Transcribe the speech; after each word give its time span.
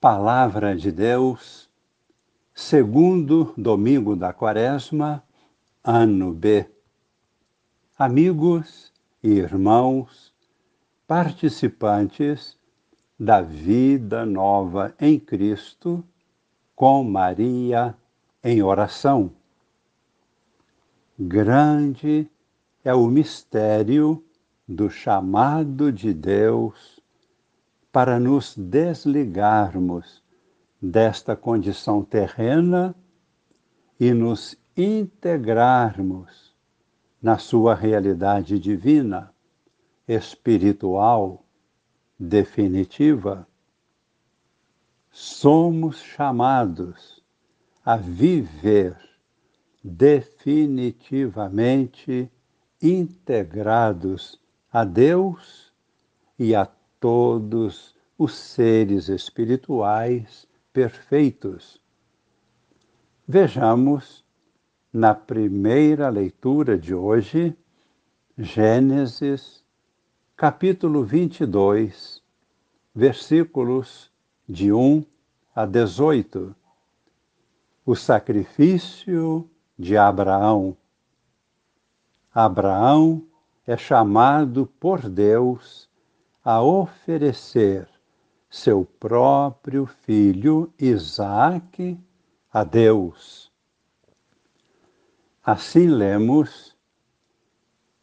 Palavra 0.00 0.76
de 0.76 0.92
Deus, 0.92 1.68
segundo 2.54 3.52
domingo 3.56 4.14
da 4.14 4.32
Quaresma, 4.32 5.24
ano 5.82 6.32
B. 6.32 6.70
Amigos 7.98 8.92
e 9.20 9.30
irmãos, 9.30 10.32
participantes 11.04 12.56
da 13.18 13.40
vida 13.40 14.24
nova 14.24 14.94
em 15.00 15.18
Cristo, 15.18 16.04
com 16.76 17.02
Maria 17.02 17.92
em 18.44 18.62
oração. 18.62 19.32
Grande 21.18 22.30
é 22.84 22.94
o 22.94 23.08
mistério 23.08 24.24
do 24.68 24.88
chamado 24.88 25.90
de 25.90 26.14
Deus 26.14 26.97
para 27.92 28.20
nos 28.20 28.56
desligarmos 28.56 30.22
desta 30.80 31.34
condição 31.34 32.04
terrena 32.04 32.94
e 33.98 34.12
nos 34.12 34.56
integrarmos 34.76 36.54
na 37.20 37.36
sua 37.38 37.74
realidade 37.74 38.60
divina, 38.60 39.34
espiritual, 40.06 41.44
definitiva. 42.18 43.48
Somos 45.10 46.00
chamados 46.00 47.22
a 47.84 47.96
viver 47.96 48.96
definitivamente 49.82 52.30
integrados 52.80 54.40
a 54.72 54.84
Deus 54.84 55.72
e 56.38 56.54
a 56.54 56.64
todos 57.00 57.94
os 58.16 58.34
seres 58.34 59.08
espirituais 59.08 60.46
perfeitos. 60.72 61.80
Vejamos 63.26 64.24
na 64.92 65.14
primeira 65.14 66.08
leitura 66.08 66.76
de 66.76 66.94
hoje, 66.94 67.56
Gênesis, 68.36 69.62
capítulo 70.36 71.04
22, 71.04 72.22
versículos 72.94 74.10
de 74.48 74.72
1 74.72 75.04
a 75.54 75.66
18. 75.66 76.54
O 77.84 77.94
sacrifício 77.94 79.48
de 79.78 79.96
Abraão. 79.96 80.76
Abraão 82.34 83.24
é 83.66 83.76
chamado 83.76 84.66
por 84.80 85.08
Deus 85.08 85.87
a 86.50 86.62
oferecer 86.62 87.86
seu 88.48 88.82
próprio 88.82 89.84
filho 89.84 90.72
Isaque 90.78 92.00
a 92.50 92.64
Deus. 92.64 93.52
Assim 95.44 95.86
lemos 95.86 96.74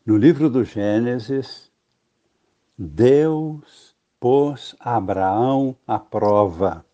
no 0.05 0.15
livro 0.15 0.47
do 0.47 0.63
Gênesis, 0.63 1.71
Deus 2.77 3.95
pôs 4.19 4.75
Abraão 4.79 5.75
à 5.87 5.97
prova. 5.97 6.85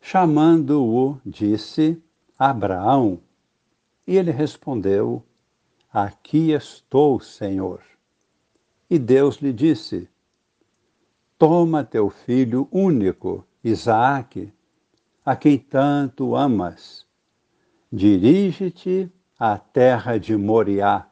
Chamando-o, 0.00 1.20
disse: 1.26 2.02
Abraão. 2.38 3.20
E 4.06 4.16
ele 4.16 4.30
respondeu: 4.30 5.22
Aqui 5.92 6.52
estou, 6.52 7.20
Senhor. 7.20 7.82
E 8.88 8.98
Deus 8.98 9.36
lhe 9.36 9.52
disse: 9.52 10.08
Toma 11.38 11.84
teu 11.84 12.08
filho 12.08 12.66
único, 12.72 13.46
Isaque, 13.62 14.50
a 15.22 15.36
quem 15.36 15.58
tanto 15.58 16.34
amas. 16.34 17.06
Dirige-te 17.92 19.12
à 19.38 19.58
terra 19.58 20.18
de 20.18 20.34
Moriá 20.34 21.06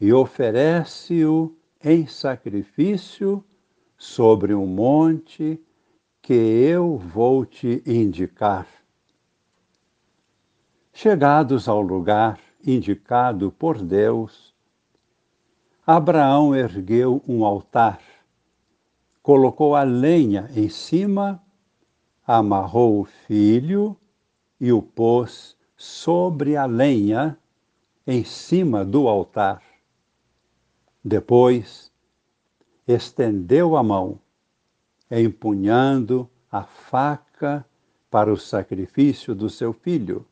e 0.00 0.12
oferece-o 0.12 1.56
em 1.82 2.08
sacrifício 2.08 3.44
sobre 3.96 4.52
um 4.52 4.66
monte 4.66 5.62
que 6.20 6.34
eu 6.34 6.98
vou 6.98 7.46
te 7.46 7.80
indicar. 7.86 8.66
Chegados 10.92 11.68
ao 11.68 11.80
lugar 11.80 12.40
indicado 12.66 13.52
por 13.52 13.80
Deus, 13.80 14.52
Abraão 15.86 16.52
ergueu 16.52 17.22
um 17.28 17.44
altar 17.44 18.17
colocou 19.22 19.74
a 19.74 19.82
lenha 19.82 20.50
em 20.54 20.68
cima, 20.68 21.42
amarrou 22.26 23.00
o 23.00 23.04
filho 23.04 23.96
e 24.60 24.72
o 24.72 24.82
pôs 24.82 25.56
sobre 25.76 26.56
a 26.56 26.66
lenha 26.66 27.38
em 28.06 28.24
cima 28.24 28.84
do 28.84 29.06
altar. 29.06 29.62
Depois, 31.04 31.92
estendeu 32.86 33.76
a 33.76 33.82
mão, 33.82 34.18
empunhando 35.10 36.28
a 36.50 36.64
faca 36.64 37.64
para 38.10 38.32
o 38.32 38.36
sacrifício 38.36 39.34
do 39.34 39.50
seu 39.50 39.72
filho. 39.72 40.26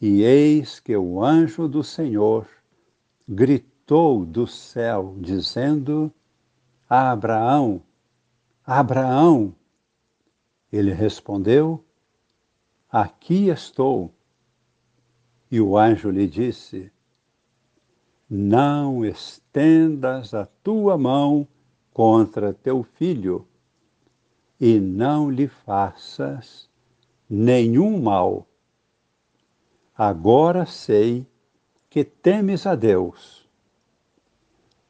E 0.00 0.22
eis 0.22 0.80
que 0.80 0.96
o 0.96 1.22
anjo 1.22 1.68
do 1.68 1.84
Senhor 1.84 2.46
gritou 3.28 4.24
do 4.24 4.46
céu, 4.46 5.16
dizendo: 5.18 6.12
Abraão, 6.94 7.82
Abraão. 8.66 9.54
Ele 10.70 10.92
respondeu: 10.92 11.82
Aqui 12.90 13.48
estou. 13.48 14.12
E 15.50 15.58
o 15.58 15.78
anjo 15.78 16.10
lhe 16.10 16.28
disse: 16.28 16.92
Não 18.28 19.06
estendas 19.06 20.34
a 20.34 20.44
tua 20.44 20.98
mão 20.98 21.48
contra 21.94 22.52
teu 22.52 22.82
filho, 22.82 23.48
e 24.60 24.78
não 24.78 25.30
lhe 25.30 25.48
faças 25.48 26.68
nenhum 27.26 28.02
mal. 28.02 28.46
Agora 29.96 30.66
sei 30.66 31.26
que 31.88 32.04
temes 32.04 32.66
a 32.66 32.74
Deus 32.74 33.41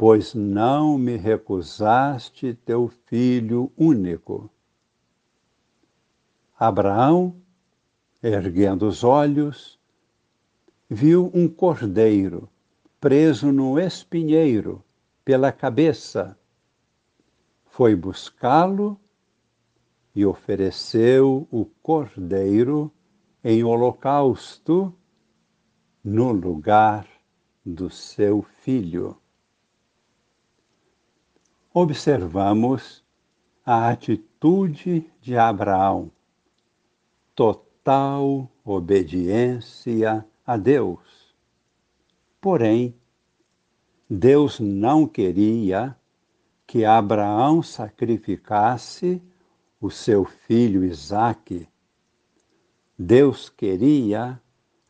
pois 0.02 0.34
não 0.34 0.98
me 0.98 1.16
recusaste 1.16 2.54
teu 2.54 2.88
filho 3.06 3.70
único. 3.78 4.50
Abraão, 6.58 7.36
erguendo 8.20 8.88
os 8.88 9.04
olhos, 9.04 9.78
viu 10.90 11.30
um 11.32 11.46
cordeiro 11.48 12.48
preso 13.00 13.52
no 13.52 13.78
espinheiro 13.78 14.84
pela 15.24 15.52
cabeça. 15.52 16.36
Foi 17.66 17.94
buscá-lo 17.94 19.00
e 20.16 20.26
ofereceu 20.26 21.46
o 21.48 21.64
cordeiro 21.80 22.90
em 23.44 23.62
holocausto 23.62 24.92
no 26.02 26.32
lugar 26.32 27.06
do 27.64 27.88
seu 27.88 28.42
filho 28.42 29.21
observamos 31.74 33.02
a 33.64 33.88
atitude 33.88 35.10
de 35.20 35.36
Abraão, 35.36 36.10
total 37.34 38.50
obediência 38.64 40.26
a 40.46 40.56
Deus. 40.56 41.34
Porém, 42.40 42.94
Deus 44.08 44.60
não 44.60 45.06
queria 45.06 45.96
que 46.66 46.84
Abraão 46.84 47.62
sacrificasse 47.62 49.22
o 49.80 49.90
seu 49.90 50.24
filho 50.24 50.84
Isaque. 50.84 51.68
Deus 52.98 53.48
queria 53.48 54.40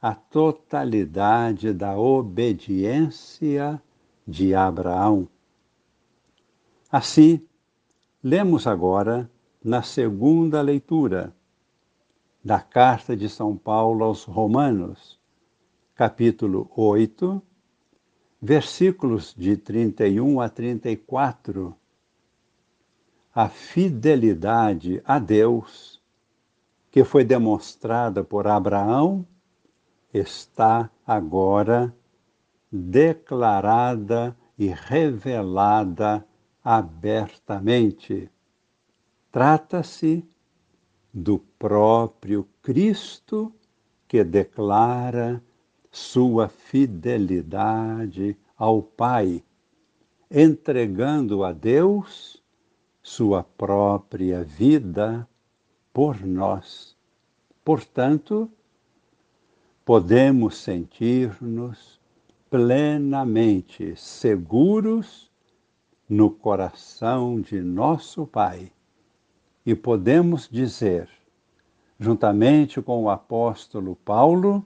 a 0.00 0.14
totalidade 0.14 1.73
da 1.73 1.96
obediência 1.96 3.81
de 4.26 4.55
Abraão. 4.55 5.28
Assim, 6.93 7.41
lemos 8.23 8.67
agora 8.67 9.31
na 9.65 9.81
segunda 9.81 10.61
leitura 10.61 11.35
da 12.44 12.61
carta 12.61 13.17
de 13.17 13.31
São 13.31 13.56
Paulo 13.56 14.05
aos 14.05 14.25
Romanos, 14.25 15.19
capítulo 15.94 16.71
8, 16.77 17.41
versículos 18.43 19.35
de 19.35 19.56
31 19.56 20.39
a 20.39 20.50
34. 20.50 21.75
A 23.35 23.49
fidelidade 23.49 25.00
a 25.03 25.19
Deus 25.19 25.99
que 26.91 27.05
foi 27.05 27.25
demonstrada 27.25 28.23
por 28.23 28.47
Abraão 28.47 29.27
está 30.12 30.91
agora 31.06 31.97
declarada 32.71 34.37
e 34.59 34.67
revelada 34.67 36.23
abertamente. 36.64 38.31
Trata-se 39.31 40.25
do 41.12 41.38
próprio 41.59 42.47
Cristo 42.62 43.53
que 44.06 44.23
declara 44.23 45.43
sua 45.91 46.49
fidelidade 46.49 48.37
ao 48.56 48.82
Pai, 48.82 49.43
entregando 50.31 51.44
a 51.44 51.53
Deus 51.53 52.43
sua 53.03 53.43
própria 53.43 54.44
vida 54.44 55.29
por 55.93 56.25
nós. 56.25 56.97
Portanto, 57.64 58.50
podemos 59.85 60.56
sentir-nos 60.56 62.00
plenamente 62.49 63.97
seguros 63.97 65.31
no 66.08 66.31
coração 66.31 67.40
de 67.40 67.60
nosso 67.60 68.26
Pai 68.26 68.72
e 69.64 69.75
podemos 69.75 70.49
dizer, 70.49 71.08
juntamente 71.99 72.82
com 72.82 73.04
o 73.04 73.10
apóstolo 73.10 73.96
Paulo, 73.96 74.64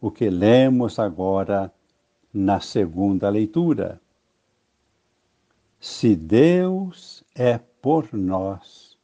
o 0.00 0.10
que 0.10 0.30
lemos 0.30 0.98
agora 0.98 1.72
na 2.32 2.60
segunda 2.60 3.28
leitura. 3.28 4.00
Se 5.80 6.14
Deus 6.14 7.24
é 7.34 7.58
por 7.58 8.12
nós, 8.12 8.96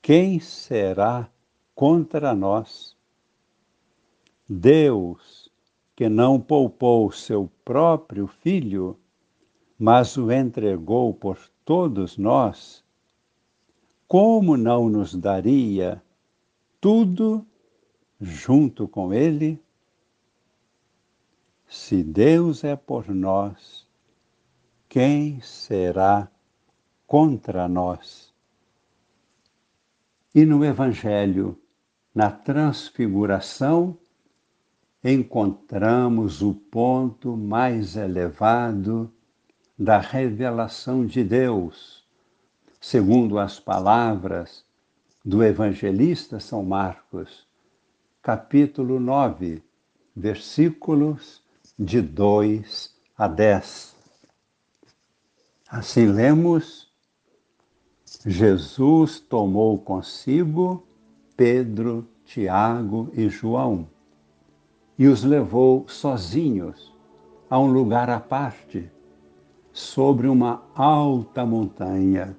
quem 0.00 0.40
será 0.40 1.28
contra 1.74 2.34
nós? 2.34 2.96
Deus, 4.48 5.50
que 5.94 6.08
não 6.08 6.40
poupou 6.40 7.10
seu 7.10 7.50
próprio 7.64 8.26
filho, 8.26 8.98
mas 9.78 10.16
o 10.16 10.32
entregou 10.32 11.12
por 11.12 11.38
todos 11.64 12.16
nós, 12.16 12.84
como 14.08 14.56
não 14.56 14.88
nos 14.88 15.14
daria 15.14 16.02
tudo 16.80 17.44
junto 18.20 18.86
com 18.88 19.12
ele? 19.12 19.60
Se 21.68 22.02
Deus 22.02 22.62
é 22.64 22.76
por 22.76 23.08
nós, 23.08 23.86
quem 24.88 25.40
será 25.40 26.30
contra 27.06 27.68
nós? 27.68 28.32
E 30.34 30.44
no 30.44 30.64
Evangelho, 30.64 31.58
na 32.14 32.30
Transfiguração, 32.30 33.98
encontramos 35.02 36.40
o 36.42 36.54
ponto 36.54 37.36
mais 37.36 37.96
elevado 37.96 39.12
da 39.78 39.98
revelação 39.98 41.04
de 41.04 41.22
Deus, 41.22 42.04
segundo 42.80 43.38
as 43.38 43.60
palavras 43.60 44.64
do 45.24 45.42
evangelista 45.42 46.40
São 46.40 46.62
Marcos, 46.62 47.46
capítulo 48.22 48.98
9, 48.98 49.62
versículos 50.14 51.42
de 51.78 52.00
2 52.00 52.94
a 53.18 53.28
10. 53.28 53.94
Assim 55.68 56.06
lemos: 56.06 56.88
Jesus 58.24 59.20
tomou 59.20 59.78
consigo 59.78 60.86
Pedro, 61.36 62.08
Tiago 62.24 63.10
e 63.12 63.28
João 63.28 63.88
e 64.98 65.06
os 65.06 65.22
levou 65.22 65.86
sozinhos 65.88 66.92
a 67.50 67.58
um 67.58 67.70
lugar 67.70 68.08
à 68.08 68.18
parte, 68.18 68.90
sobre 69.76 70.26
uma 70.26 70.62
alta 70.74 71.44
montanha, 71.44 72.34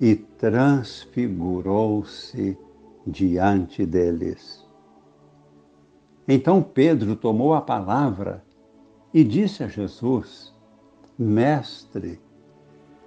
e 0.00 0.14
transfigurou-se 0.14 2.56
diante 3.04 3.84
deles. 3.84 4.64
Então 6.28 6.62
Pedro 6.62 7.16
tomou 7.16 7.52
a 7.52 7.60
palavra 7.60 8.44
e 9.12 9.24
disse 9.24 9.64
a 9.64 9.68
Jesus: 9.68 10.54
Mestre, 11.18 12.20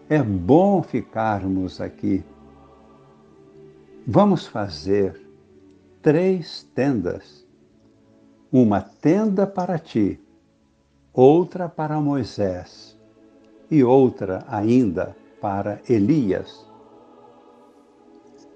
é 0.10 0.22
bom 0.22 0.84
ficarmos 0.84 1.80
aqui. 1.80 2.26
Vamos 4.06 4.46
fazer 4.46 5.18
três 6.02 6.70
tendas: 6.76 7.48
uma 8.52 8.82
tenda 8.82 9.48
para 9.48 9.80
ti, 9.80 10.20
outra 11.20 11.68
para 11.68 12.00
Moisés 12.00 12.98
e 13.70 13.84
outra 13.84 14.46
ainda 14.48 15.16
para 15.42 15.82
Elias. 15.90 16.66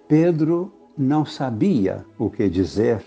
Pedro 0.07 0.71
não 0.97 1.25
sabia 1.25 2.05
o 2.17 2.29
que 2.29 2.49
dizer 2.49 3.03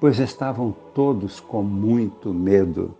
pois 0.00 0.18
estavam 0.18 0.74
todos 0.94 1.40
com 1.40 1.62
muito 1.62 2.32
medo. 2.32 2.94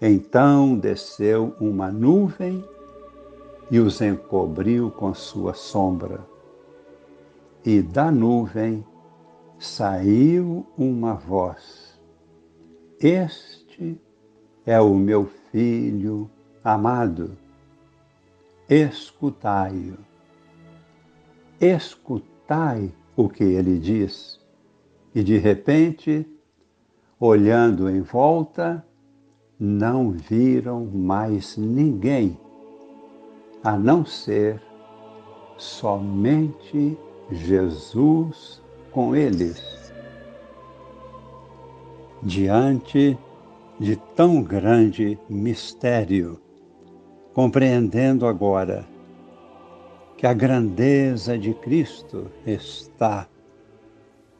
Então 0.00 0.76
desceu 0.76 1.54
uma 1.60 1.90
nuvem 1.90 2.64
e 3.70 3.78
os 3.78 4.00
encobriu 4.00 4.90
com 4.90 5.14
sua 5.14 5.54
sombra. 5.54 6.26
E 7.64 7.80
da 7.80 8.10
nuvem 8.10 8.84
saiu 9.58 10.66
uma 10.76 11.14
voz: 11.14 11.81
Este 13.02 14.00
é 14.64 14.80
o 14.80 14.94
meu 14.94 15.28
filho 15.50 16.30
amado, 16.62 17.36
escutai-o. 18.70 19.98
Escutai 21.60 22.94
o 23.16 23.28
que 23.28 23.42
ele 23.42 23.80
diz 23.80 24.40
e 25.12 25.20
de 25.24 25.36
repente, 25.36 26.24
olhando 27.18 27.90
em 27.90 28.02
volta, 28.02 28.86
não 29.58 30.12
viram 30.12 30.84
mais 30.86 31.56
ninguém, 31.56 32.38
a 33.64 33.76
não 33.76 34.06
ser 34.06 34.62
somente 35.58 36.96
Jesus 37.32 38.62
com 38.92 39.16
eles. 39.16 39.81
Diante 42.24 43.18
de 43.80 43.96
tão 44.14 44.44
grande 44.44 45.18
mistério, 45.28 46.40
compreendendo 47.34 48.28
agora 48.28 48.88
que 50.16 50.24
a 50.24 50.32
grandeza 50.32 51.36
de 51.36 51.52
Cristo 51.52 52.30
está 52.46 53.28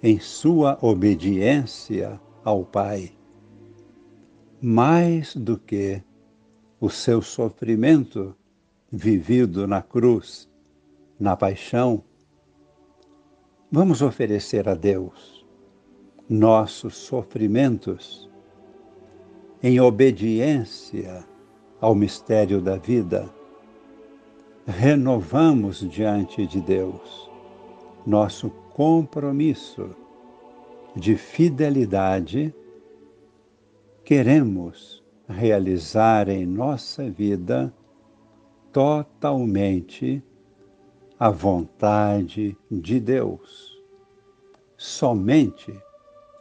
em 0.01 0.21
sua 0.21 0.79
obediência 0.81 2.21
ao 2.45 2.65
Pai, 2.65 3.11
mais 4.61 5.35
do 5.35 5.59
que 5.59 6.01
o 6.81 6.89
seu 6.89 7.21
sofrimento 7.21 8.33
vivido 8.93 9.67
na 9.67 9.83
cruz, 9.83 10.49
na 11.19 11.37
paixão, 11.37 12.05
vamos 13.73 14.03
oferecer 14.03 14.69
a 14.69 14.75
Deus 14.77 15.42
nossos 16.33 16.97
sofrimentos 16.97 18.27
em 19.63 19.79
obediência 19.79 21.25
ao 21.79 21.95
mistério 21.95 22.59
da 22.59 22.77
vida. 22.77 23.29
Renovamos 24.67 25.87
diante 25.91 26.47
de 26.47 26.59
Deus 26.61 27.31
nosso 28.07 28.49
compromisso 28.71 29.95
de 30.97 31.17
fidelidade, 31.17 32.55
queremos 34.03 35.05
realizar 35.29 36.31
em 36.31 36.47
nossa 36.47 37.11
vida 37.11 37.73
totalmente 38.73 40.23
a 41.19 41.31
vontade 41.31 42.57
de 42.71 42.99
Deus. 42.99 43.79
Somente 44.77 45.73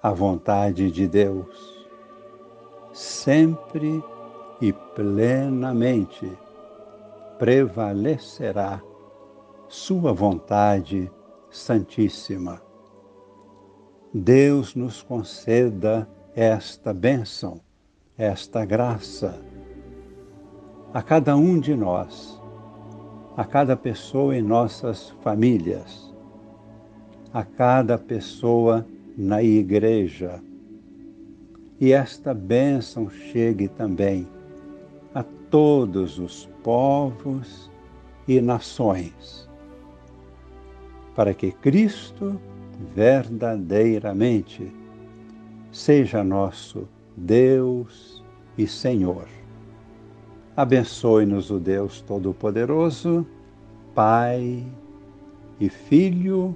a 0.01 0.11
vontade 0.11 0.91
de 0.91 1.07
Deus. 1.07 1.87
Sempre 2.93 4.03
e 4.59 4.73
plenamente 4.73 6.31
prevalecerá 7.37 8.81
Sua 9.67 10.11
vontade 10.13 11.11
Santíssima. 11.49 12.61
Deus 14.13 14.75
nos 14.75 15.01
conceda 15.01 16.07
esta 16.35 16.93
bênção, 16.93 17.61
esta 18.17 18.65
graça 18.65 19.41
a 20.93 21.01
cada 21.01 21.37
um 21.37 21.57
de 21.57 21.73
nós, 21.73 22.41
a 23.37 23.45
cada 23.45 23.77
pessoa 23.77 24.35
em 24.35 24.41
nossas 24.41 25.09
famílias, 25.21 26.13
a 27.33 27.43
cada 27.43 27.97
pessoa 27.97 28.85
na 29.21 29.43
igreja. 29.43 30.41
E 31.79 31.93
esta 31.93 32.33
bênção 32.33 33.07
chegue 33.07 33.67
também 33.67 34.27
a 35.13 35.23
todos 35.51 36.17
os 36.17 36.49
povos 36.63 37.69
e 38.27 38.41
nações, 38.41 39.47
para 41.15 41.35
que 41.35 41.51
Cristo 41.51 42.39
verdadeiramente 42.95 44.71
seja 45.71 46.23
nosso 46.23 46.87
Deus 47.15 48.23
e 48.57 48.65
Senhor. 48.65 49.27
Abençoe-nos 50.57 51.51
o 51.51 51.59
Deus 51.59 52.01
Todo-Poderoso, 52.01 53.25
Pai 53.93 54.65
e 55.59 55.69
Filho 55.69 56.55